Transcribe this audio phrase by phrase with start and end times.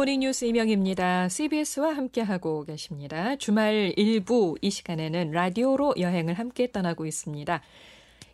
[0.00, 1.28] 굿모닝 뉴스 이명입니다.
[1.28, 3.36] CBS와 함께하고 계십니다.
[3.36, 7.60] 주말 일부 이 시간에는 라디오로 여행을 함께 떠나고 있습니다.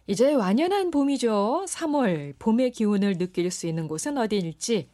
[0.06, 1.64] 이제 완연한 봄이죠.
[1.66, 4.88] 3월 봄의 기운을 느낄 수 있는 곳은 어디일지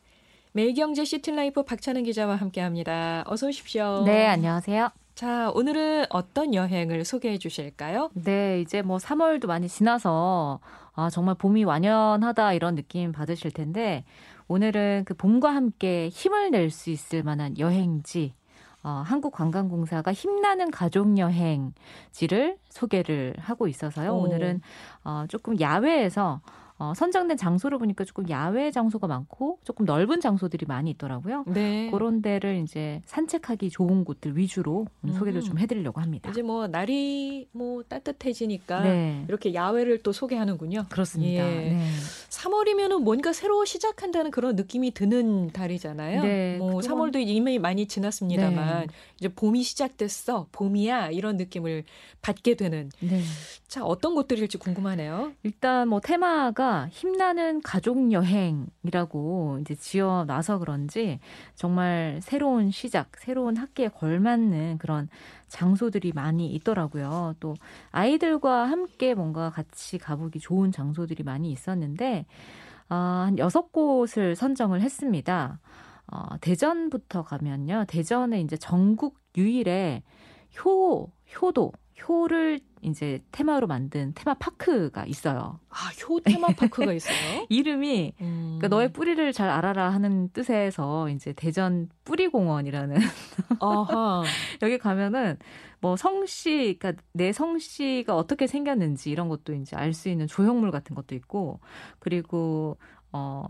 [0.52, 3.24] 매일경제 시티라이프 박찬은 기자와 함께합니다.
[3.26, 4.04] 어서 오십시오.
[4.06, 4.88] 네, 안녕하세요.
[5.14, 8.10] 자, 오늘은 어떤 여행을 소개해 주실까요?
[8.14, 10.60] 네, 이제 뭐 3월도 많이 지나서
[10.94, 14.04] 아, 정말 봄이 완연하다 이런 느낌 받으실 텐데
[14.52, 18.34] 오늘은 그 봄과 함께 힘을 낼 수 있을 만한 여행지
[18.82, 24.12] 어, 한국관광공사가 힘나는 가족여행지를 소개를 하고 있어서요.
[24.12, 24.24] 오.
[24.24, 24.60] 오늘은
[25.04, 26.42] 어, 조금 야외에서
[26.78, 31.44] 어, 선정된 장소를 보니까 조금 야외 장소가 많고 조금 넓은 장소들이 많이 있더라고요.
[31.46, 31.88] 네.
[31.92, 35.12] 그런 데를 이제 산책하기 좋은 곳들 위주로 음.
[35.12, 36.28] 소개를 좀 해드리려고 합니다.
[36.30, 39.24] 이제 뭐 날이 뭐 따뜻해지니까 네.
[39.28, 40.86] 이렇게 야외를 또 소개하는군요.
[40.90, 41.48] 그렇습니다.
[41.48, 41.70] 예.
[41.70, 41.86] 네.
[42.32, 46.22] 3월이면은 뭔가 새로 시작한다는 그런 느낌이 드는 달이잖아요.
[46.22, 46.56] 네.
[46.56, 47.10] 뭐 그동안...
[47.10, 48.94] 3월도 이미 많이 지났습니다만 네.
[49.18, 51.84] 이제 봄이 시작됐어, 봄이야 이런 느낌을
[52.22, 52.90] 받게 되는.
[53.00, 53.20] 네.
[53.68, 55.32] 자 어떤 곳들일지 궁금하네요.
[55.42, 61.20] 일단 뭐 테마가 힘나는 가족 여행이라고 이제 지어 놔서 그런지
[61.54, 65.08] 정말 새로운 시작, 새로운 학기에 걸맞는 그런
[65.52, 67.34] 장소들이 많이 있더라고요.
[67.38, 67.54] 또
[67.90, 72.26] 아이들과 함께 뭔가 같이 가보기 좋은 장소들이 많이 있었는데
[72.88, 75.60] 어, 한 여섯 곳을 선정을 했습니다.
[76.06, 77.84] 어, 대전부터 가면요.
[77.86, 80.02] 대전에 이제 전국 유일의
[80.64, 81.72] 효, 효도,
[82.08, 85.60] 효를 이제 테마로 만든 테마 파크가 있어요.
[85.68, 85.76] 아,
[86.08, 87.14] 효 테마 파크가 있어요?
[87.48, 88.58] 이름이 음.
[88.58, 92.96] 그러니까 너의 뿌리를 잘 알아라 하는 뜻에서 이제 대전 뿌리공원이라는
[94.62, 95.38] 여기 가면은
[95.80, 100.96] 뭐 성씨 그러니까 내 성씨가 어떻게 생겼는지 이런 것도 이제 알 수 있는 조형물 같은
[100.96, 101.60] 것도 있고
[102.00, 102.76] 그리고
[103.12, 103.44] 어,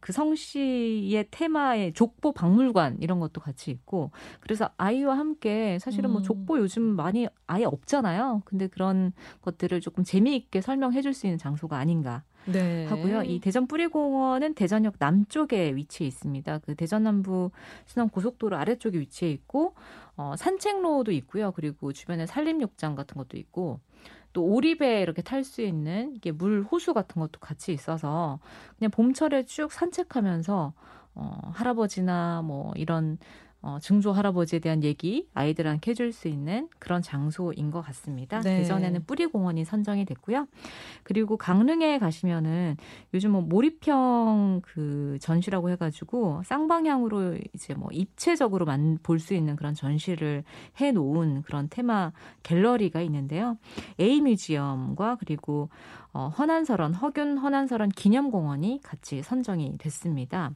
[0.00, 6.22] 그 성씨의 테마의 족보 박물관 이런 것도 같이 있고 그래서 아이와 함께 사실은 뭐 음.
[6.22, 8.42] 족보 요즘 많이 아예 없잖아요.
[8.44, 9.12] 근데 그런
[9.42, 12.84] 것들을 조금 재미있게 설명해 줄 수 있는 장소가 아닌가 네.
[12.86, 13.22] 하고요.
[13.22, 16.58] 이 대전 뿌리공원은 대전역 남쪽에 위치해 있습니다.
[16.58, 17.50] 그 대전 남부
[17.86, 19.74] 순환 고속도로 아래쪽에 위치해 있고
[20.16, 21.52] 어 산책로도 있고요.
[21.52, 23.80] 그리고 주변에 산림욕장 같은 것도 있고
[24.34, 28.40] 또 오리배 이렇게 탈 수 있는 이게 물 호수 같은 것도 같이 있어서
[28.78, 30.74] 그냥 봄철에 쭉 산책하면서
[31.14, 33.18] 어 할아버지나 뭐 이런
[33.66, 38.40] 어, 증조 할아버지에 대한 얘기 아이들한테 해줄 수 있는 그런 장소인 것 같습니다.
[38.40, 38.60] 네.
[38.60, 40.46] 예전에는 뿌리공원이 선정이 됐고요.
[41.02, 42.76] 그리고 강릉에 가시면은
[43.14, 48.66] 요즘 뭐 몰입형 그 전시라고 해가지고 쌍방향으로 이제 뭐 입체적으로
[49.02, 50.44] 볼수 있는 그런 전시를
[50.82, 53.56] 해 놓은 그런 테마 갤러리가 있는데요.
[53.98, 55.70] A 뮤지엄과 그리고
[56.12, 60.50] 어, 허난설원 허균 허난설원 기념공원이 같이 선정이 됐습니다.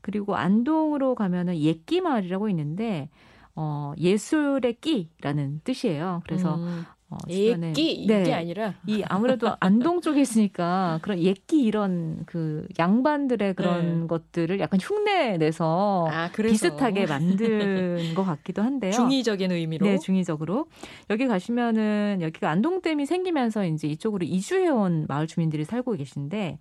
[0.00, 3.08] 그리고 안동으로 가면은 옛기 마을이라고 있는데
[3.54, 6.22] 어 예술의 끼라는 뜻이에요.
[6.24, 6.84] 그래서 음.
[7.10, 8.22] 어, 옛기 네.
[8.22, 14.06] 이게 아니라 이 아무래도 안동 쪽에 있으니까 그런 옛기 이런 그 양반들의 그런 네.
[14.06, 18.92] 것들을 약간 흉내 내서 아, 비슷하게 만든 것 같기도 한데요.
[18.92, 19.86] 중의적인 의미로.
[19.86, 20.66] 네, 중의적으로
[21.10, 26.58] 여기 가시면은 여기가 안동댐이 생기면서 이제 이쪽으로 이주해온 마을 주민들이 살고 계신데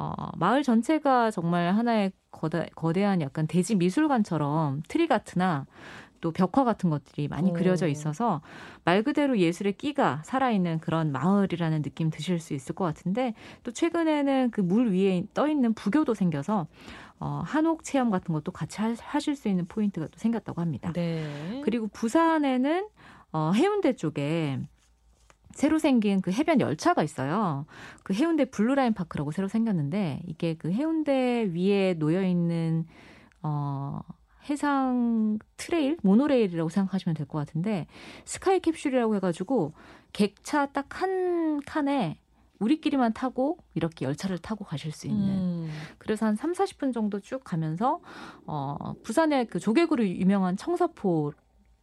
[0.00, 5.66] 어, 마을 전체가 정말 하나의 거대, 거대한 약간 대지 미술관처럼 트리가트나
[6.20, 7.52] 또 벽화 같은 것들이 많이 오.
[7.52, 8.40] 그려져 있어서
[8.84, 14.50] 말 그대로 예술의 끼가 살아있는 그런 마을이라는 느낌 드실 수 있을 것 같은데 또 최근에는
[14.52, 16.68] 그 물 위에 떠 있는 부교도 생겨서
[17.18, 20.92] 어, 한옥 체험 같은 것도 같이 하실 수 있는 포인트가 또 생겼다고 합니다.
[20.92, 21.60] 네.
[21.64, 22.86] 그리고 부산에는
[23.32, 24.60] 어, 해운대 쪽에
[25.58, 27.66] 새로 생긴 그 해변 열차가 있어요.
[28.04, 32.86] 그 해운대 블루라인 파크라고 새로 생겼는데 이게 그 해운대 위에 놓여 있는
[33.42, 33.98] 어
[34.48, 37.88] 해상 trail, 모노레일이라고 생각하시면 될 것 같은데
[38.24, 39.72] 스카이 캡슐이라고 해가지고
[40.12, 42.18] 객차 딱 한 칸에
[42.60, 45.28] 우리끼리만 타고 이렇게 열차를 타고 가실 수 있는.
[45.28, 45.70] 음.
[45.98, 48.00] 그래서 한 3, 40분 정도 쭉 가면서
[48.46, 51.32] 어 부산의 그 조개구이로 유명한 청사포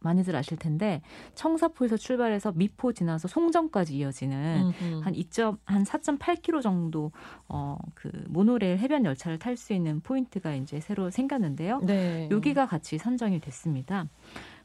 [0.06, 1.02] 많이들 아실 텐데
[1.34, 5.00] 청사포에서 출발해서 미포 지나서 송정까지 이어지는 음흠.
[5.04, 7.12] 한 2점 한 4.8km 정도
[7.48, 11.80] 어 그 모노레일 해변 열차를 탈 수 있는 포인트가 이제 새로 생겼는데요.
[11.80, 12.28] 네.
[12.30, 14.06] 여기가 같이 선정이 됐습니다.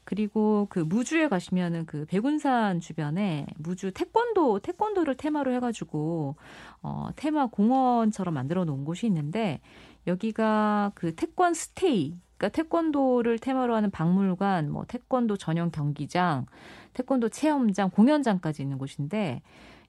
[0.04, 6.36] 그리고 그 무주에 가시면은 그 백운산 주변에 무주 태권도 태권도를 테마로 해가지고
[6.82, 9.60] 어 테마 공원처럼 만들어 놓은 곳이 있는데
[10.06, 16.46] 여기가 그 태권 스테이 그러니까 태권도를 테마로 하는 박물관, 뭐 태권도 전용 경기장,
[16.92, 19.42] 태권도 체험장, 공연장까지 있는 곳인데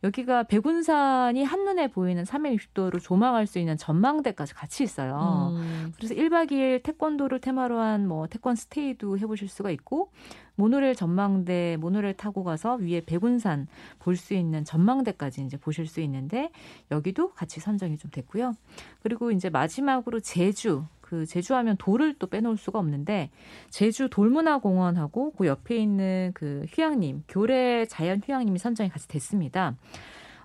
[0.04, 5.54] 여기가 백운산이 한눈에 보이는 360도로 조망할 수 있는 전망대까지 같이 있어요.
[5.56, 5.94] 음.
[5.96, 10.12] 그래서 1박 2일 태권도를 테마로 한 뭐 태권 스테이도 해보실 수가 있고
[10.56, 13.68] 모노레일 전망대 모노레일 타고 가서 위에 백운산
[13.98, 16.52] 볼 수 있는 전망대까지 이제 보실 수 있는데
[16.92, 18.54] 여기도 같이 선정이 좀 됐고요.
[19.02, 23.30] 그리고 이제 마지막으로 제주 그 제주하면 돌을 또 빼놓을 수가 없는데
[23.70, 29.76] 제주 돌문화공원하고 그 옆에 있는 그 휴양림 교래 자연 휴양림이 선정이 같이 됐습니다.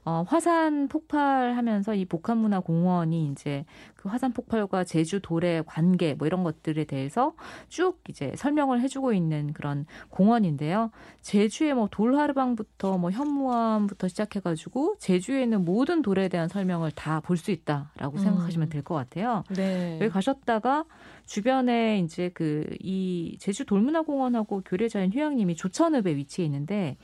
[0.04, 3.64] 어, 화산 폭발하면서 이 복합문화공원이 이제
[3.94, 7.34] 그 화산 폭발과 제주 돌의 관계 뭐 이런 것들에 대해서
[7.68, 10.90] 쭉 이제 설명을 해주고 있는 그런 공원인데요.
[11.20, 17.50] 제주의 뭐 돌하르방부터 뭐 현무암부터 시작해가지고 제주에 있는 모든 돌에 대한 설명을 다 볼 수
[17.50, 18.18] 있다라고 음.
[18.18, 19.44] 생각하시면 될 것 같아요.
[19.54, 19.98] 네.
[20.00, 20.84] 여기 가셨다가
[21.26, 26.96] 주변에 이제 그 이 제주 돌문화공원하고 교례자연 휴양림이 조천읍에 위치해 있는데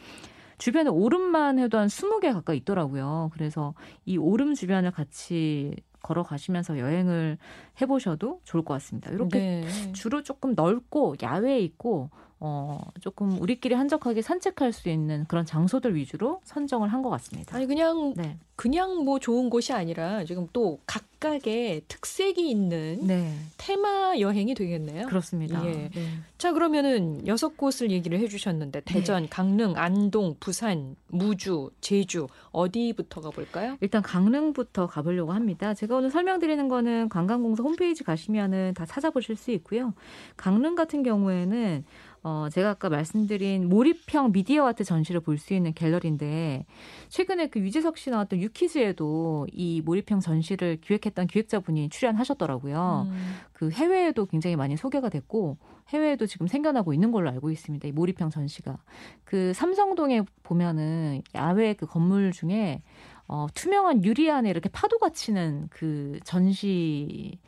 [0.59, 3.31] 주변에 오름만 해도 한 20개 가까이 있더라고요.
[3.33, 3.75] 그래서
[4.05, 7.39] 이 오름 주변을 같이 걸어가시면서 여행을
[7.81, 9.11] 해보셔도 좋을 것 같습니다.
[9.11, 9.93] 이렇게 네.
[9.93, 12.11] 주로 조금 넓고 야외에 있고
[12.41, 17.55] 어, 조금 우리끼리 한적하게 산책할 수 있는 그런 장소들 위주로 선정을 한 것 같습니다.
[17.57, 18.39] 아니 그냥 네.
[18.57, 23.35] 그냥 뭐 좋은 곳이 아니라 지금 또 각각의 특색이 있는 네.
[23.59, 25.07] 테마 여행이 되겠네요.
[25.07, 25.65] 그렇습니다.
[25.67, 25.91] 예.
[25.95, 26.09] 네.
[26.39, 29.29] 자 그러면은 여섯 곳을 얘기를 해주셨는데 대전, 네.
[29.29, 33.77] 강릉, 안동, 부산, 무주, 제주 어디부터 가볼까요?
[33.81, 35.75] 일단 강릉부터 가보려고 합니다.
[35.75, 39.93] 제가 오늘 설명드리는 거는 관광공사 홈페이지 가시면은 다 찾아보실 수 있고요.
[40.37, 41.85] 강릉 같은 경우에는
[42.27, 46.65] 어, 제가 아까 말씀드린 몰입형 미디어 아트 전시를 볼 수 있는 갤러리인데
[47.11, 53.09] 최근에 그 유재석 씨 나왔던 유키즈에도 이 몰입형 전시를 기획했던 기획자분이 출연하셨더라고요.
[53.11, 53.35] 음.
[53.53, 55.59] 그 해외에도 굉장히 많이 소개가 됐고
[55.91, 57.87] 해외에도 지금 생겨나고 있는 걸로 알고 있습니다.
[57.89, 58.79] 이 몰입형 전시가
[59.25, 62.83] 그 삼성동에 보면은 야외 그 건물 중에
[63.29, 67.39] 어, 투명한 유리 안에 이렇게 파도가 치는 그 전시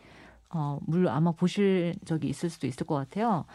[0.50, 3.46] 어, 물 아마 보실 적이 있을 수도 있을 것 같아요.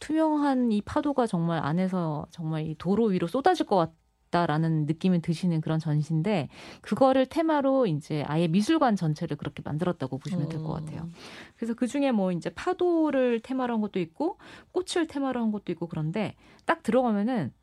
[0.00, 3.92] 투명한 이 파도가 정말 안에서 정말 이 도로 위로 쏟아질 것 같.
[4.30, 6.50] 다라는 느낌이 드시는 그런 전시인데
[6.82, 11.04] 그거를 테마로 이제 아예 미술관 전체를 그렇게 만들었다고 보시면 될 것 같아요.
[11.04, 11.12] 음.
[11.56, 14.36] 그래서 그 중에 뭐 이제 파도를 테마로 한 것도 있고
[14.72, 16.34] 꽃을 테마로 한 것도 있고 그런데
[16.66, 17.54] 딱 들어가면은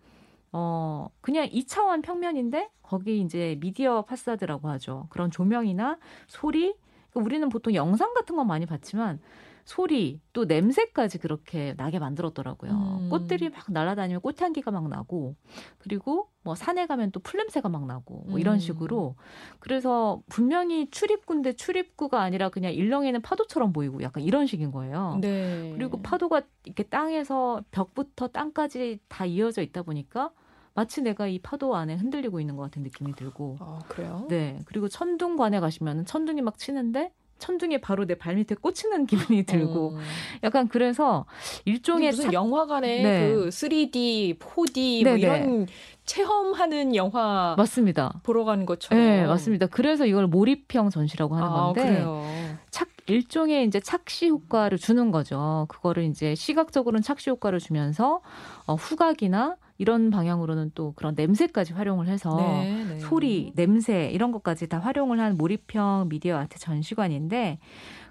[0.54, 5.06] 어 그냥 2차원 평면인데 거기 이제 미디어 파사드라고 하죠.
[5.12, 6.74] 그런 조명이나 소리
[7.12, 9.20] 그러니까 우리는 보통 영상 같은 건 많이 봤지만
[9.66, 12.72] 소리 또 냄새까지 그렇게 나게 만들었더라고요.
[12.72, 13.10] 음.
[13.10, 15.36] 꽃들이 막 날아다니면 꽃향기가 막 나고
[15.80, 18.60] 그리고 뭐 산에 가면 또 풀냄새가 막 나고 뭐 이런 음.
[18.60, 19.16] 식으로
[19.60, 25.18] 그래서 분명히 출입구인데 출입구가 아니라 그냥 일렁이는 파도처럼 보이고 약간 이런 식인 거예요.
[25.20, 25.74] 네.
[25.76, 30.32] 그리고 파도가 이렇게 땅에서 벽부터 땅까지 다 이어져 있다 보니까
[30.76, 33.58] 마치 내가 이 파도 안에 흔들리고 있는 것 같은 느낌이 들고.
[33.62, 34.28] 아, 그래요?
[34.30, 34.62] 네.
[34.66, 37.12] 그리고 천둥관에 가시면 천둥이 막 치는데
[37.45, 40.00] 천둥에 바로 내 발밑에 꽂히는 기분이 들고 음.
[40.44, 41.25] 약간 그래서
[41.65, 42.33] 일종의 무슨 사...
[42.33, 43.33] 영화관에 네.
[43.33, 45.68] 그 3D, 4D 뭐 이런
[46.06, 48.19] 체험하는 영화 맞습니다.
[48.23, 49.68] 보러 가는 것처럼 네 맞습니다.
[49.68, 52.23] 그래서 이걸 몰입형 전시라고 하는 아, 건데 그래요.
[52.69, 55.66] 착 일종의 이제 착시 효과를 주는 거죠.
[55.69, 58.21] 그거를 이제 시각적으로는 착시 효과를 주면서
[58.66, 63.00] 어, 후각이나 이런 방향으로는 또 그런 냄새까지 활용을 해서 네, 네.
[63.00, 67.60] 소리, 냄새 이런 것까지 다 활용을 한 몰입형 미디어 아트 전시관인데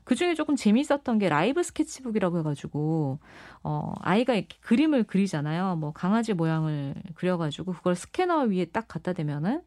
[0.04, 3.18] 그 중에 조금 재밌었던 게 라이브 스케치북이라고 해가지고
[3.62, 5.76] 어 아이가 이렇게 그림을 그리잖아요.
[5.76, 9.62] 뭐 강아지 모양을 그려가지고 그걸 스캐너 위에 딱 갖다 대면은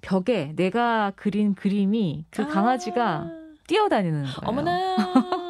[0.00, 3.30] 벽에 내가 그린 그림이 그 강아지가 아~
[3.66, 4.36] 뛰어다니는 거예요.
[4.42, 4.96] 어머나.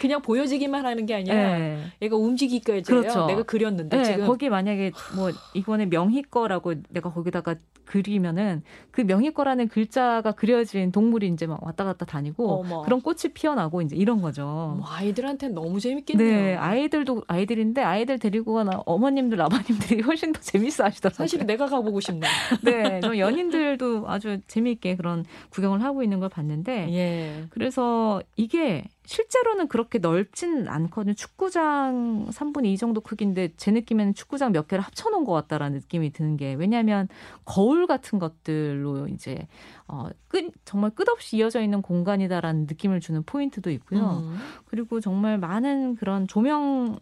[0.00, 1.82] 그냥 보여지기만 하는 게 아니라 네.
[2.02, 3.26] 얘가 움직이까지 그렇죠.
[3.26, 7.56] 내가 그렸는데 네, 지금 거기 만약에 뭐 이번에 명희 거라고 내가 거기다가
[7.90, 8.62] 그리면은
[8.92, 12.82] 그 명희 거라는 글자가 그려진 동물이 이제 막 왔다 갔다 다니고 어머.
[12.82, 14.76] 그런 꽃이 피어나고 이제 이런 거죠.
[14.78, 16.28] 뭐 아이들한테 너무 재밌겠네요.
[16.28, 21.16] 네, 아이들도 아이들인데 아이들 데리고 가나 어머님들 아버님들이 훨씬 더 재밌어 하시더라고요.
[21.16, 22.28] 사실 내가 가보고 싶네.
[22.62, 27.46] 네, 연인들도 아주 재미있게 그런 구경을 하고 있는 걸 봤는데 예.
[27.50, 31.14] 그래서 이게 실제로는 그렇게 넓지는 않거든요.
[31.14, 36.36] 축구장 3분의 2 정도 크기인데 제 느낌에는 축구장 몇 개를 합쳐놓은 것 같다라는 느낌이 드는
[36.36, 37.08] 게 왜냐하면
[37.44, 39.48] 거울 같은 것들로 이제
[39.88, 44.22] 어, 끝, 정말 끝없이 이어져 있는 공간이다라는 느낌을 주는 포인트도 있고요.
[44.22, 44.38] 음.
[44.66, 47.00] 그리고 정말 많은 그런 조명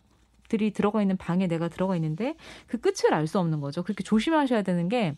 [0.48, 2.34] 들이 들어가 있는 방에 내가 들어가 있는데
[2.66, 3.82] 그 끝을 알 수 없는 거죠.
[3.82, 5.14] 그렇게 조심하셔야 되는 게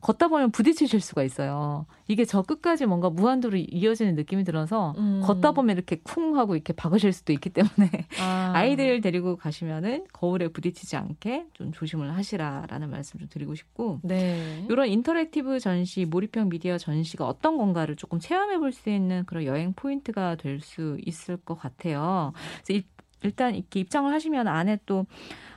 [0.00, 1.86] 걷다 보면 부딪히실 수가 있어요.
[2.06, 5.20] 이게 저 끝까지 뭔가 무한대로 이어지는 느낌이 들어서 음.
[5.24, 8.52] 걷다 보면 이렇게 쿵 하고 이렇게 박으실 수도 있기 때문에 아.
[8.54, 14.64] 아이들 데리고 가시면은 거울에 부딪히지 않게 좀 조심을 하시라라는 말씀 좀 드리고 싶고 네.
[14.70, 19.72] 이런 interactive 전시, 몰입형 미디어 전시가 어떤 건가를 조금 체험해 볼 수 있는 그런 여행
[19.72, 22.32] 포인트가 될 수 있을 것 같아요.
[22.64, 22.84] 그래서 일,
[23.22, 25.06] 일단 이렇게 입장을 하시면 안에 또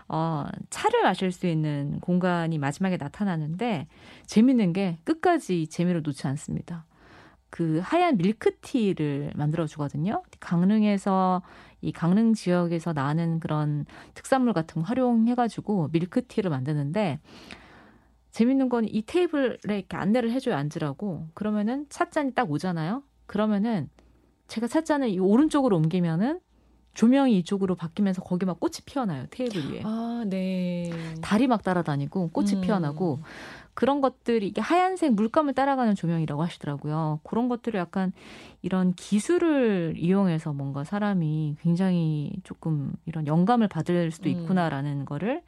[0.08, 3.88] 어, 차를 마실 수 있는 공간이 마지막에 나타나는데
[4.26, 6.86] 재밌는 게 끝까지 재미를 놓지 않습니다.
[7.50, 10.24] 그 하얀 밀크티를 만들어 주거든요.
[10.40, 11.42] 강릉에서
[11.82, 17.20] 이 강릉 지역에서 나는 그런 특산물 같은 거 활용해 가지고 밀크티를 만드는데
[18.32, 23.04] 재밌는 건 이 테이블에 이렇게 안내를 해줘요 앉으라고 그러면은 찻잔이 딱 오잖아요.
[23.26, 23.90] 그러면은
[24.48, 26.40] 제가 찻잔을 이 오른쪽으로 옮기면은
[26.94, 30.92] 조명이 이쪽으로 바뀌면서 거기 막 꽃이 피어나요 테이블 위에 아, 네.
[31.22, 32.62] 달이 막 따라다니고 꽃이 음.
[32.62, 33.20] 피어나고
[33.74, 37.22] 그런 것들이 이게 하얀색 물감을 따라가는 조명이라고 하시더라고요.
[37.24, 38.12] 그런 것들을 약간
[38.62, 44.32] 이런 기술을 이용해서 뭔가 사람이 굉장히 조금 이런 영감을 받을 수도 음.
[44.32, 45.42] 있구나라는 거를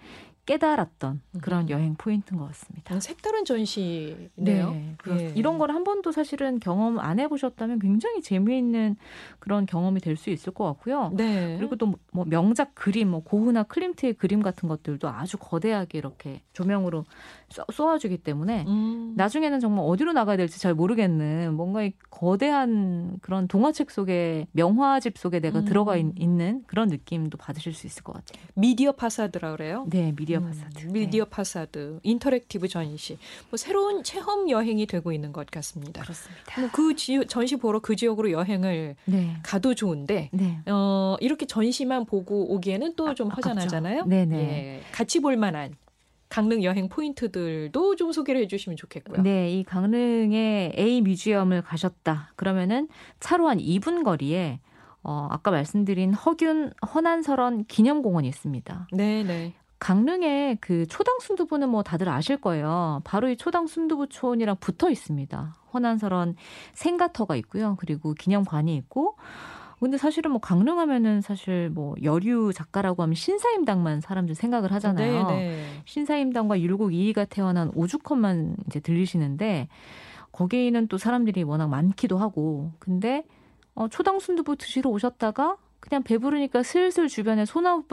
[0.46, 1.70] 깨달았던 그런 음.
[1.70, 2.94] 여행 포인트인 것 같습니다.
[2.94, 4.28] 음, 색다른 전시네요.
[4.36, 4.96] 네.
[5.10, 5.34] 예.
[5.36, 8.96] 이런 걸 한 번도 사실은 경험 안 해보셨다면 굉장히 재미있는
[9.40, 11.12] 그런 경험이 될 수 있을 것 같고요.
[11.16, 11.56] 네.
[11.58, 17.06] 그리고 또 뭐 명작 그림, 뭐 고흐나 클림트의 그림 같은 것들도 아주 거대하게 이렇게 조명으로
[17.50, 19.14] 쏘- 쏘아주기 때문에 음.
[19.18, 25.40] 나중에는 정말 어디로 나가야 될지 잘 모르겠는 뭔가 이 거대한 그런 동화책 속에 명화집 속에
[25.40, 25.66] 내가 음.
[25.66, 28.44] 들어가 있, 는 그런 느낌도 받으실 수 있을 것 같아요.
[28.54, 29.86] 미디어 파사드라 그래요?
[29.90, 30.88] 네, 미디어 음, 파사드.
[30.88, 33.18] 미디어 파사드, interactive 전시.
[33.50, 36.02] 뭐 새로운 체험 여행이 되고 있는 것 같습니다.
[36.02, 36.62] 네, 그렇습니다.
[36.62, 36.96] 뭐 그
[37.28, 39.38] 전시 보러 그 지역으로 여행을 네.
[39.44, 40.60] 가도 좋은데 네.
[40.68, 44.06] 어, 이렇게 전시만 보고 오기에는 또좀 아, 허전하잖아요.
[44.06, 44.38] 네네.
[44.38, 45.76] 예, 같이 볼 만한
[46.30, 49.22] 강릉 여행 포인트들도 좀 소개를 해주시면 좋겠고요.
[49.22, 52.32] 네, 이 강릉에 A 뮤지엄을 가셨다.
[52.36, 52.88] 그러면은
[53.20, 54.60] 차로 한 2분 거리에
[55.04, 58.88] 어, 아까 말씀드린 허균 허난설헌 기념공원이 있습니다.
[58.94, 59.54] 네, 네.
[59.80, 63.02] 강릉에 그 초당 순두부는 뭐 다들 아실 거예요.
[63.04, 65.56] 바로 이 초당 순두부촌이랑 붙어 있습니다.
[65.74, 66.36] 허난설원
[66.74, 67.76] 생가터가 있고요.
[67.80, 69.18] 그리고 기념관이 있고.
[69.80, 75.28] 근데 사실은 뭐 강릉 하면은 사실 뭐 여류 작가라고 하면 신사임당만 사람들 생각을 하잖아요.
[75.28, 75.66] 네, 네.
[75.84, 79.68] 신사임당과 율곡 이이가 태어난 오죽헌만 이제 들리시는데
[80.32, 83.26] 거기는 또 사람들이 워낙 많기도 하고 근데
[83.76, 87.84] 어, 초당 순두부 드시러 오셨다가 그냥 배부르니까 슬슬 주변에 소나무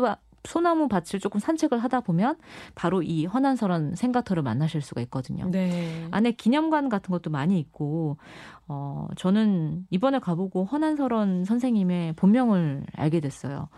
[0.45, 2.37] 소나무 밭을 조금 산책을 하다 보면
[2.75, 5.49] 바로 이 허난설원 생가터를 만나실 수가 있거든요.
[5.51, 6.07] 네.
[6.11, 8.17] 안에 기념관 같은 것도 많이 있고
[8.67, 13.69] 어 저는 이번에 가보고 허난설원 선생님의 본명을 알게 됐어요.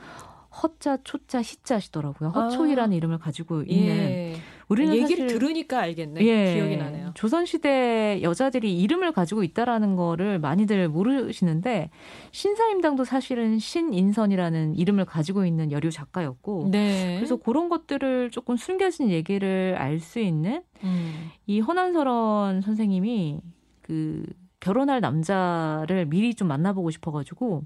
[0.63, 2.31] 허자 초자 희자시더라고요.
[2.31, 3.97] 허초이라는 이름을 가지고 있는 아.
[3.97, 4.37] 예.
[4.69, 6.21] 우리는 얘기를 사실 들으니까 알겠네.
[6.25, 7.11] 예, 기억이 나네요.
[7.15, 11.91] 조선 시대 여자들이 이름을 가지고 있다라는 거를 많이들 모르시는데
[12.31, 17.17] 신사임당도 사실은 신인선이라는 이름을 가지고 있는 여류 작가였고 네.
[17.17, 21.31] 그래서 그런 것들을 조금 숨겨진 얘기를 알 수 있는 음.
[21.47, 23.39] 이 허난설원 선생님이
[23.83, 24.25] 그
[24.59, 27.63] 결혼할 남자를 미리 좀 만나보고 싶어가지고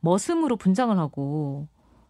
[0.00, 1.68] 머슴으로 분장을 하고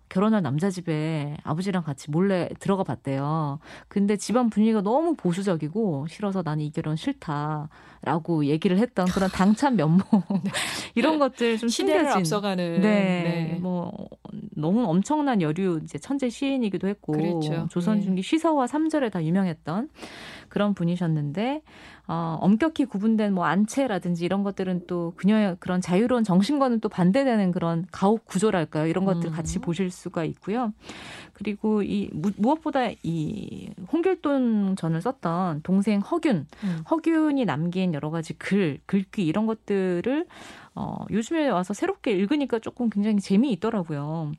[0.09, 3.59] 결혼할 남자 집에 아버지랑 같이 몰래 들어가 봤대요.
[3.89, 10.05] 근데 집안 분위기가 너무 보수적이고 싫어서 나는 이 결혼 싫다라고 얘기를 했던 그런 당찬 면모
[10.95, 14.09] 이런 것들 좀 시대를 숨겨진 앞서가는 네, 뭐
[14.57, 17.69] 너무 엄청난 여류 이제 천재 시인이기도 했고 그랬죠.
[17.71, 18.03] 조선 예.
[18.03, 19.89] 중기 시서와 삼절에 다 유명했던
[20.55, 21.63] 그런 분이셨는데
[22.07, 27.87] 어, 엄격히 구분된 뭐 안채라든지 이런 것들은 또 그녀의 그런 자유로운 정신과는 또 반대되는 그런
[27.91, 29.33] 가옥 구조랄까요 이런 것들 음.
[29.33, 30.73] 같이 보실 수가 있고요.
[31.33, 36.85] 그리고 이 무, 무엇보다 이 홍길동 전을 썼던 동생 허균 음.
[36.89, 40.27] 허균이 남긴 여러 가지 글, 글귀 이런 것들을
[40.77, 44.31] 어, 요즘에 와서 새롭게 읽으니까 조금 굉장히 재미있더라고요.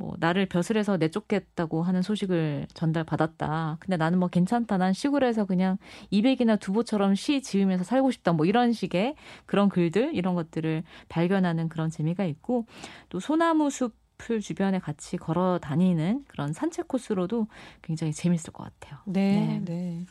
[0.00, 3.76] 뭐 나를 벼슬에서 내쫓겠다고 하는 소식을 전달받았다.
[3.80, 4.78] 근데 나는 뭐 괜찮다.
[4.78, 5.76] 난 시골에서 그냥
[6.08, 8.32] 이백이나 두보처럼 시 지으면서 살고 싶다.
[8.32, 9.14] 뭐 이런 식의
[9.44, 12.64] 그런 글들 이런 것들을 발견하는 그런 재미가 있고
[13.10, 17.48] 또 소나무 숲을 주변에 같이 걸어 다니는 그런 산책 코스로도
[17.82, 19.00] 굉장히 재밌을 것 같아요.
[19.04, 20.06] 네, 네.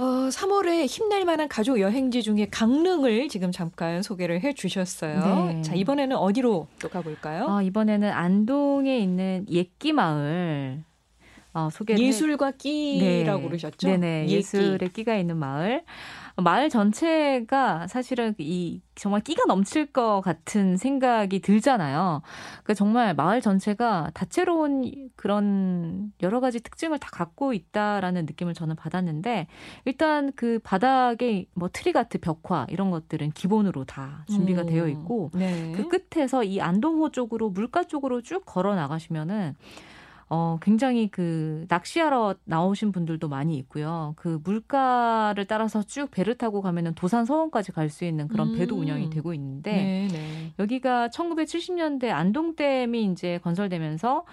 [0.00, 5.52] 어, 3월에 힘낼 만한 가족 여행지 중에 강릉을 지금 잠깐 소개를 해 주셨어요.
[5.52, 5.60] 네.
[5.60, 7.46] 자, 이번에는 어디로 또 가볼까요?
[7.46, 10.82] 아, 이번에는 안동에 있는 옛기 마을.
[11.52, 13.48] 어, 소개를 예술과 끼라고 네.
[13.48, 13.88] 그러셨죠?
[13.88, 14.34] 네네 예끼.
[14.36, 15.82] 예술의 끼가 있는 마을.
[16.36, 22.22] 마을 전체가 사실은 이 정말 끼가 넘칠 것 같은 생각이 들잖아요.
[22.62, 29.48] 그러니까 정말 마을 전체가 다채로운 그런 여러 가지 특징을 다 갖고 있다라는 느낌을 저는 받았는데
[29.84, 34.66] 일단 그 바닥에 뭐 트리 같은 벽화 이런 것들은 기본으로 다 준비가 음.
[34.66, 35.72] 되어 있고 네.
[35.72, 39.56] 그 끝에서 이 안동호 쪽으로 물가 쪽으로 쭉 걸어 나가시면은
[40.32, 44.14] 어 굉장히 그 낚시하러 나오신 분들도 많이 있고요.
[44.16, 48.82] 그 물가를 따라서 쭉 배를 타고 가면은 도산 서원까지 갈 수 있는 그런 배도 음.
[48.82, 50.52] 운영이 되고 있는데 네, 네.
[50.60, 54.24] 여기가 1970년대 안동댐이 이제 건설되면서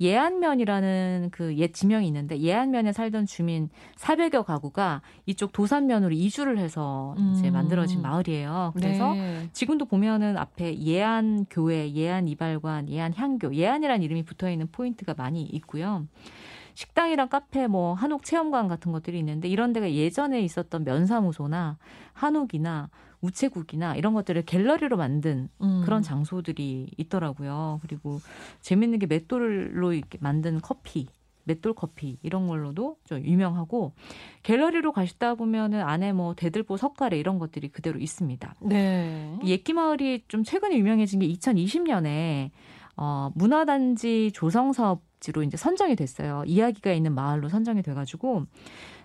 [0.00, 7.48] 예안면이라는 그 옛 지명이 있는데 예안면에 살던 주민 400여 가구가 이쪽 도산면으로 이주를 해서 이제
[7.48, 7.52] 음.
[7.52, 8.72] 만들어진 마을이에요.
[8.74, 9.48] 그래서 네.
[9.52, 15.42] 지금도 보면은 앞에 예안 교회, 예안 이발관, 예안 향교, 예안이라는 이름이 붙어 있는 포인트가 많이
[15.42, 16.06] 있고요.
[16.74, 21.78] 식당이랑 카페, 뭐 한옥 체험관 같은 것들이 있는데 이런 데가 예전에 있었던 면사무소나
[22.14, 22.90] 한옥이나
[23.24, 25.82] 우체국이나 이런 것들을 갤러리로 만든 음.
[25.84, 27.80] 그런 장소들이 있더라고요.
[27.82, 28.20] 그리고
[28.60, 31.08] 재밌는 게 맷돌로 이렇게 만든 커피,
[31.44, 33.92] 맷돌 커피 이런 걸로도 좀 유명하고
[34.42, 38.54] 갤러리로 가시다 보면은 안에 뭐 대들보 서까래 이런 것들이 그대로 있습니다.
[38.62, 39.38] 네.
[39.44, 42.50] 예끼 마을이 좀 최근에 유명해진 게 2020년에
[42.96, 46.44] 어, 문화단지 조성 사업 지로 이제 선정이 됐어요.
[46.46, 48.44] 이야기가 있는 마을로 선정이 돼가지고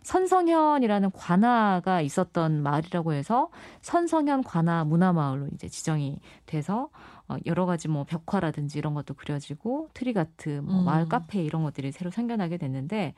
[0.03, 3.49] 선성현이라는 관아가 있었던 마을이라고 해서
[3.81, 6.89] 선성현 관아 문화마을로 이제 지정이 돼서
[7.29, 10.85] 어, 여러 가지 뭐 벽화라든지 이런 것도 그려지고 트리 같은 뭐 음.
[10.85, 13.13] 마을 카페 이런 것들이 새로 생겨나게 됐는데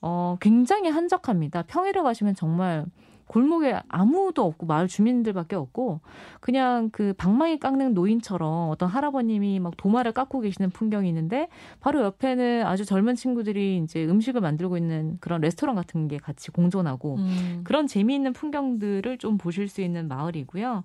[0.00, 1.62] 어, 굉장히 한적합니다.
[1.62, 2.86] 평일에 가시면 정말
[3.30, 6.00] 골목에 아무도 없고 마을 주민들밖에 없고
[6.40, 12.66] 그냥 그 방망이 깎는 노인처럼 어떤 할아버님이 막 도마를 깎고 계시는 풍경이 있는데 바로 옆에는
[12.66, 17.60] 아주 젊은 친구들이 이제 음식을 만들고 있는 그런 레스토랑 같은 게 같이 공존하고 음.
[17.62, 20.82] 그런 재미있는 풍경들을 좀 보실 수 있는 마을이고요.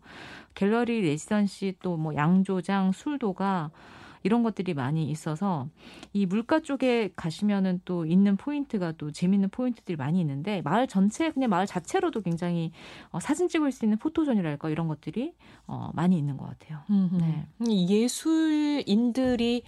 [0.54, 3.72] 갤러리 레지던시 또 뭐 양조장 술도가
[4.26, 5.70] 이런 것들이 많이 있어서
[6.12, 11.52] 이 물가 쪽에 가시면은 또 있는 포인트가 또 재밌는 포인트들이 많이 있는데 마을 전체 그냥
[11.52, 12.72] 마을 자체로도 굉장히
[13.12, 15.36] 어, 사진 찍을 수 있는 포토존이랄까 이런 것들이
[15.68, 16.80] 어, 많이 있는 것 같아요.
[17.20, 17.46] 네.
[17.68, 19.62] 이 예술인들이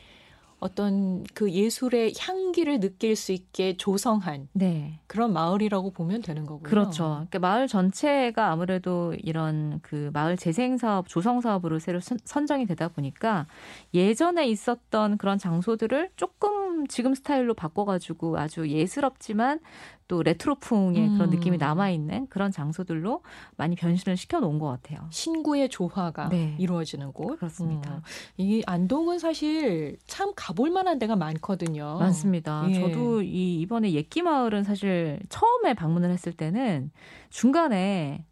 [0.59, 4.99] 어떤 그 예술의 향기를 느낄 수 있게 조성한 네.
[5.05, 6.63] 그런 마을이라고 보면 되는 거고요.
[6.63, 7.03] 그렇죠.
[7.29, 12.87] 그러니까 마을 전체가 아무래도 이런 그 마을 재생 사업, 조성 사업으로 새로 선- 선정이 되다
[12.87, 13.45] 보니까
[13.93, 19.59] 예전에 있었던 그런 장소들을 조금 지금 스타일로 바꿔가지고 아주 예스럽지만
[20.07, 21.29] 또 레트로풍의 그런 음.
[21.31, 23.23] 느낌이 남아있는 그런 장소들로
[23.57, 25.05] 많이 변신을 시켜놓은 것 같아요.
[25.11, 26.55] 신구의 조화가 네.
[26.59, 27.35] 이루어지는 곳.
[27.37, 27.95] 그렇습니다.
[27.95, 28.01] 음.
[28.37, 31.97] 이 안동은 사실 참 가볼 만한 데가 많거든요.
[31.99, 32.65] 많습니다.
[32.69, 32.73] 예.
[32.73, 36.91] 저도 이 이번에 예끼 마을은 사실 처음에 방문을 했을 때는
[37.29, 38.25] 중간에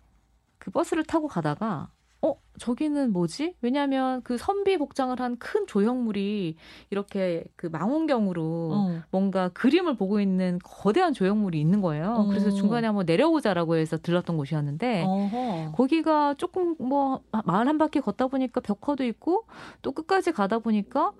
[0.57, 1.89] 그 버스를 타고 가다가
[2.21, 3.55] 어 저기는 뭐지?
[3.61, 6.55] 왜냐하면 그 선비 복장을 한 큰 조형물이
[6.89, 9.01] 이렇게 그 망원경으로 어.
[9.11, 12.25] 뭔가 그림을 보고 있는 거대한 조형물이 있는 거예요.
[12.29, 12.55] 그래서 음.
[12.55, 15.71] 중간에 한번 내려오자라고 해서 들렀던 곳이었는데 어허.
[15.73, 19.45] 거기가 조금 뭐 마을 한 바퀴 걷다 보니까 벽화도 있고
[19.83, 21.11] 또 끝까지 가다 보니까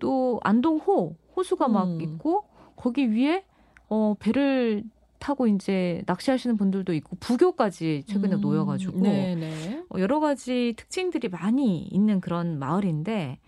[0.00, 2.00] 또 안동호 호수가 막 음.
[2.00, 3.44] 있고 거기 위에
[3.88, 4.82] 어 배를
[5.18, 8.40] 타고 이제 낚시하시는 분들도 있고 부교까지 최근에 음.
[8.40, 9.84] 놓여가지고 네네.
[9.90, 13.38] 어, 여러 가지 특징들이 많이 있는 그런 마을인데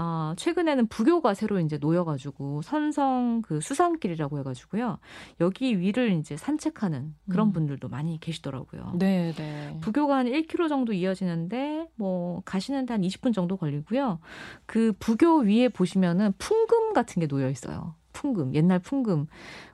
[0.00, 4.98] 아, 최근에는 부교가 새로 이제 놓여가지고 선성 그 수산길이라고 해가지고요
[5.40, 7.52] 여기 위를 이제 산책하는 그런 음.
[7.52, 8.92] 분들도 많이 계시더라고요.
[8.94, 9.76] 네 네.
[9.80, 14.20] 부교가 한 1km 정도 이어지는데 뭐 가시는데 한 20분 정도 걸리고요.
[14.66, 17.96] 그 부교 위에 보시면은 풍금 같은 게 놓여 있어요.
[18.18, 19.28] 풍금, 옛날 풍금.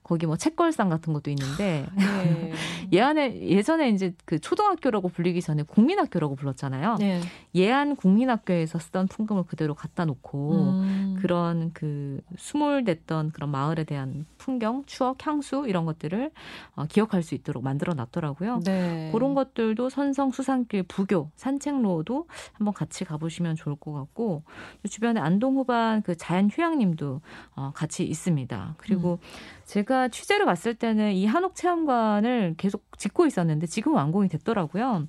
[0.04, 2.52] 거기 뭐 책걸상 같은 것도 있는데 네.
[2.92, 6.96] 예안에 예전에 이제 그 초등학교라고 불리기 전에 국민학교라고 불렀잖아요.
[6.96, 7.22] 네.
[7.54, 11.16] 예안 국민학교에서 쓰던 풍금을 그대로 갖다 놓고 음.
[11.20, 16.30] 그런 그 수몰됐던 그런 마을에 대한 풍경, 추억, 향수 이런 것들을
[16.74, 18.60] 어, 기억할 수 있도록 만들어 놨더라고요.
[18.62, 19.08] 네.
[19.10, 24.42] 그런 것들도 선성 수산길 부교 산책로도 한번 같이 가보시면 좋을 것 같고
[24.90, 27.22] 주변에 안동 후반 그 자연 휴양림도
[27.56, 28.33] 어, 같이 있습니다.
[28.78, 29.18] 그리고
[29.64, 35.06] 제가 취재를 갔을 때는 이 한옥 체험관을 계속 짓고 있었는데 지금 완공이 됐더라고요.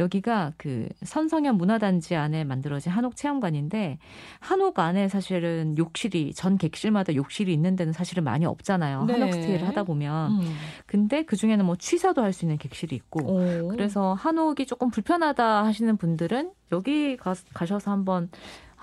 [0.00, 3.98] 여기가 그 선성현 문화단지 안에 만들어진 한옥 체험관인데
[4.40, 9.04] 한옥 안에 사실은 욕실이 전 객실마다 욕실이 있는 데는 사실은 많이 없잖아요.
[9.04, 9.12] 네.
[9.12, 10.56] 한옥 스테이를 하다 보면 음.
[10.86, 13.68] 근데 그 중에는 뭐 취사도 할 수 있는 객실이 있고 오.
[13.68, 18.28] 그래서 한옥이 조금 불편하다 하시는 분들은 여기 가, 가셔서 한번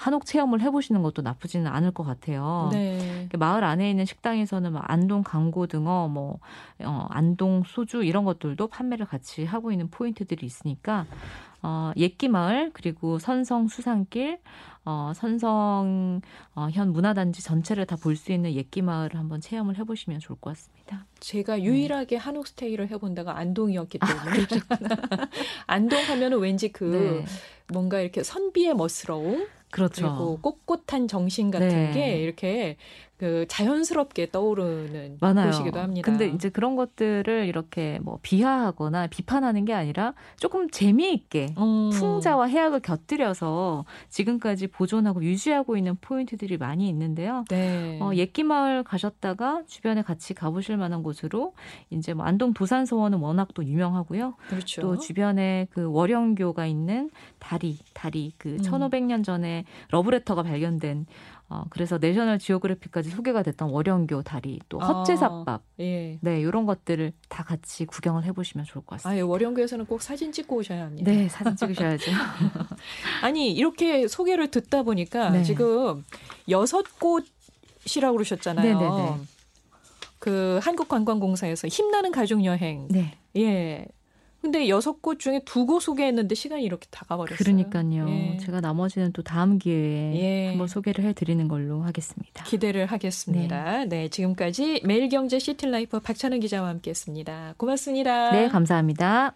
[0.02, 2.70] 한옥 체험을 해보시는 것도 나쁘지는 않을 것 같아요.
[2.72, 3.30] 네.
[3.38, 6.40] 마을 안에 있는 식당에서는 뭐 안동 강고 등어, 뭐
[6.84, 11.06] 어, 안동 소주 이런 것들도 판매를 같이 하고 있는 포인트들이 있으니까
[11.62, 14.40] 어, 옛기 마을 그리고 선성 수산길,
[14.86, 16.22] 어, 선성
[16.56, 20.50] 어, 현 문화단지 전체를 다 볼 수 있는 옛기 마을을 한번 체험을 해보시면 좋을 것
[20.56, 21.06] 같습니다.
[21.20, 24.48] 제가 유일하게 한옥 스테이를 해본 데가 안동이었기 때문에
[25.68, 27.26] 안동 하면은 왠지 그 네.
[27.72, 30.02] 뭔가 이렇게 선비의 멋스러움 그렇죠.
[30.02, 31.92] 그리고 꼿꼿한 정신 같은 네.
[31.94, 32.76] 게 이렇게
[33.22, 35.52] 그 자연스럽게 떠오르는 많아요.
[35.52, 36.04] 곳이기도 합니다.
[36.04, 41.92] 근데 이제 그런 것들을 이렇게 뭐 비하하거나 비판하는 게 아니라 조금 재미있게 음.
[41.92, 47.46] 풍자와 해악을 곁들여서 지금까지 보존하고 유지하고 있는 포인트들이 많이 있는데요.
[47.50, 48.00] 네.
[48.02, 51.54] 어, 옛기 마을 가셨다가 주변에 같이 가보실 만한 곳으로
[51.92, 54.34] 이제 뭐 안동 도산서원은 워낙 또 유명하고요.
[54.50, 54.82] 그렇죠.
[54.82, 58.58] 또 주변에 그 월영교가 있는 다리, 다리 그 음.
[58.58, 61.06] 1500년 전에 러브레터가 발견된
[61.54, 66.18] 어, 그래서 내셔널 지오그래피까지 소개가 됐던 월영교 다리, 또 헛제삽밥, 예.
[66.22, 69.10] 네 이런 것들을 다 같이 구경을 해보시면 좋을 것 같습니다.
[69.10, 71.12] 아 예 월영교에서는 꼭 사진 찍고 오셔야 합니다.
[71.12, 72.10] 네, 사진 찍으셔야죠.
[73.22, 75.44] 아니 이렇게 소개를 듣다 보니까 네.
[75.44, 76.06] 지금
[76.48, 78.80] 여섯 곳이라고 그러셨잖아요.
[78.80, 79.18] 네네네.
[80.20, 82.88] 그 한국관광공사에서 힘나는 가족 여행.
[82.90, 83.86] 네, 예.
[84.42, 87.38] 근데 여섯 곳 중에 두 곳 소개했는데 시간이 이렇게 다 가버렸어요.
[87.38, 88.10] 그러니까요.
[88.10, 88.38] 예.
[88.38, 90.48] 제가 나머지는 또 다음 기회에 예.
[90.50, 92.44] 한번 소개를 해드리는 걸로 하겠습니다.
[92.46, 93.86] 기대를 하겠습니다.
[93.86, 97.54] 네, 지금까지 매일경제 시티라이프 박찬은 기자와 함께했습니다.
[97.58, 98.32] 고맙습니다.
[98.32, 99.36] 네, 감사합니다.